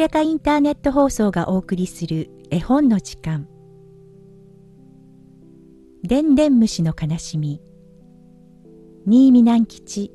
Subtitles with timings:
[0.00, 3.46] やかインターネット放送がお送りする絵本の時間
[6.02, 7.60] でんでん虫の悲しみ
[9.06, 10.10] 新見南吉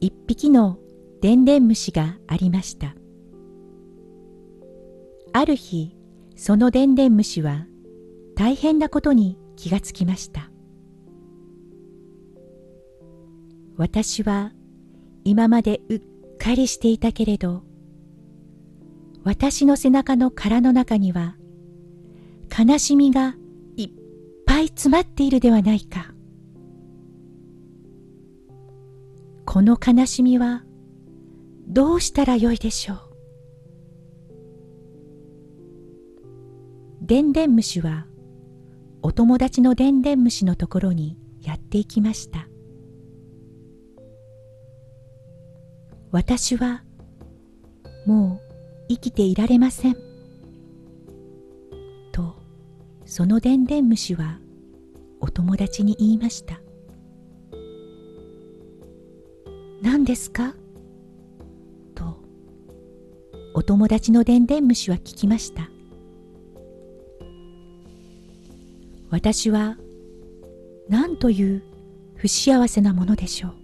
[0.00, 0.78] 一匹の
[1.20, 2.94] でんでん虫がありました
[5.32, 5.96] ある日
[6.36, 7.66] そのでんでん虫は
[8.36, 10.48] 大変なことに気がつきました
[13.76, 14.52] 私は
[15.24, 17.62] 今までうっかりしていたけれど
[19.24, 21.36] 私の背中の殻の中には
[22.56, 23.36] 悲しみが
[23.76, 23.90] いっ
[24.46, 26.12] ぱい詰まっているではないか。
[29.46, 30.64] この悲しみは
[31.66, 32.98] どうしたらよいでしょう。
[37.02, 38.06] でんでん虫は
[39.02, 42.48] お友達のでんでん虫のところにやっていきました。
[46.14, 46.84] 私は
[48.06, 49.96] もう生きていられません。
[52.12, 52.36] と
[53.04, 54.38] そのでんでん虫は
[55.20, 56.60] お友達に言いました。
[59.82, 60.54] 何ですか？
[61.96, 62.22] と
[63.52, 65.68] お友達のでんでん虫は聞きました。
[69.10, 69.76] 私は
[70.88, 71.64] 何という
[72.14, 73.63] 不幸せなものでしょう？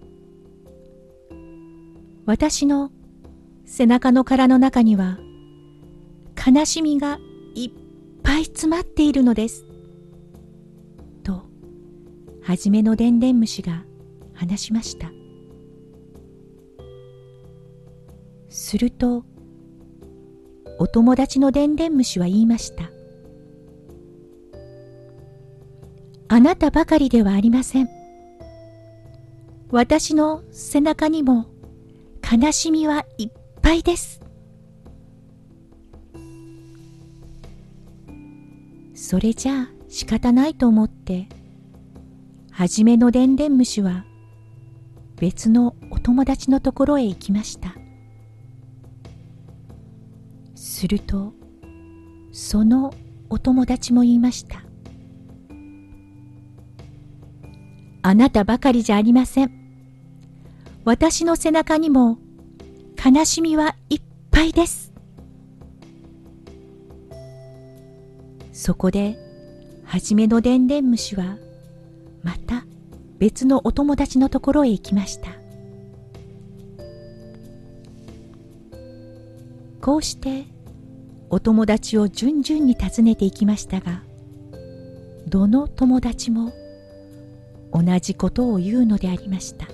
[2.31, 2.93] 私の
[3.65, 5.19] 背中の殻の中には
[6.37, 7.19] 悲しみが
[7.57, 7.71] いっ
[8.23, 9.67] ぱい詰まっているのです。
[11.25, 11.43] と、
[12.45, 13.83] はじめのでんでん虫が
[14.33, 15.11] 話しました。
[18.49, 19.25] すると、
[20.79, 22.93] お友達のでんでん虫は言いました。
[26.29, 27.89] あなたばかりではありません。
[29.73, 31.50] 私の背中にも
[32.33, 34.21] 悲しみはいっぱいです。
[38.95, 41.29] それじゃあ仕方ないと思って、
[42.53, 44.05] はじめのでんでん虫は
[45.17, 47.75] 別のお友達のところへ行きました。
[50.55, 51.33] すると、
[52.31, 52.95] その
[53.29, 54.63] お友達も言いました。
[58.03, 59.60] あなたばかりじゃありません。
[60.91, 62.19] 私の背中にも
[62.99, 64.03] 悲しみはいっ
[64.33, 64.93] ぱいです。
[68.53, 69.17] そこで、
[69.85, 71.37] はじめのでんでん虫は、
[72.25, 72.65] また
[73.21, 75.31] 別のお友達のところへ行きました。
[79.81, 80.47] こうして、
[81.29, 84.03] お友達を順々に訪ねていきましたが、
[85.29, 86.53] どの友達も
[87.73, 89.69] 同じことを言うのでありました。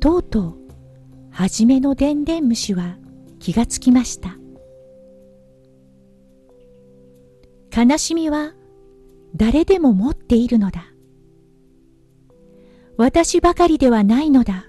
[0.00, 0.56] とうとう
[1.30, 2.96] はじめのでんでん虫は
[3.38, 4.36] 気がつきました。
[7.76, 8.54] 悲しみは
[9.36, 10.86] 誰でも持っているのだ。
[12.96, 14.66] 私ばかりではないのだ。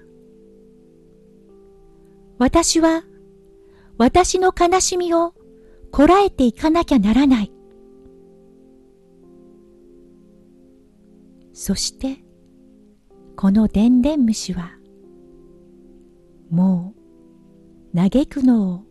[2.38, 3.02] 私は
[3.98, 5.34] 私の悲しみを
[5.90, 7.52] こらえていかなきゃならない。
[11.52, 12.24] そして
[13.36, 14.79] このでんでん虫は
[16.50, 16.94] も
[17.94, 18.84] う嘆くのを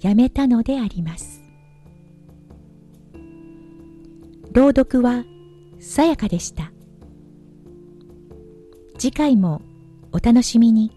[0.00, 1.42] やめたのであります。
[4.52, 5.24] 朗読は
[5.80, 6.72] さやかでした。
[8.98, 9.60] 次回も
[10.12, 10.95] お楽しみに。